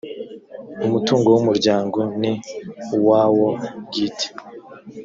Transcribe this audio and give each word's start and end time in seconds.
umutungo 0.85 1.27
w 1.35 1.37
umuryango 1.41 1.99
ni 2.19 2.33
uwawo 2.95 3.47
bwite 3.85 4.27